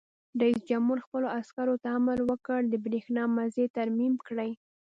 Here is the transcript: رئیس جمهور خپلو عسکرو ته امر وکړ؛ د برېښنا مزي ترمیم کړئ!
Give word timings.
رئیس 0.41 0.59
جمهور 0.69 0.99
خپلو 1.05 1.27
عسکرو 1.39 1.75
ته 1.83 1.87
امر 1.97 2.17
وکړ؛ 2.29 2.61
د 2.69 2.73
برېښنا 2.85 3.23
مزي 3.35 3.65
ترمیم 3.77 4.13
کړئ! 4.27 4.51